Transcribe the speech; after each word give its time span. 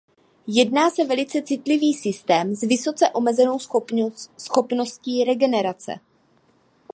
Jedná 0.47 0.89
se 0.89 1.05
velice 1.05 1.41
citlivý 1.41 1.93
systém 1.93 2.55
s 2.55 2.61
vysoce 2.61 3.09
omezenou 3.09 3.57
schopností 4.47 5.23
regenerace. 5.23 5.93